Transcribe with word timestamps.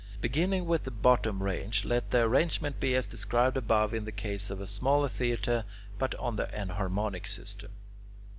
Beginning 0.19 0.65
with 0.65 0.83
the 0.83 0.89
bottom 0.89 1.43
range, 1.43 1.85
let 1.85 2.09
the 2.09 2.23
arrangement 2.23 2.79
be 2.79 2.95
as 2.95 3.05
described 3.05 3.55
above 3.55 3.93
in 3.93 4.03
the 4.05 4.11
case 4.11 4.49
of 4.49 4.59
a 4.59 4.65
smaller 4.65 5.07
theatre, 5.07 5.63
but 5.99 6.15
on 6.15 6.37
the 6.37 6.47
enharmonic 6.59 7.27
system. 7.27 7.69